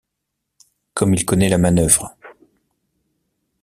Comme 0.95 1.13
il 1.13 1.25
connaît 1.27 1.49
la 1.49 1.59
manœuvre. 1.59 2.17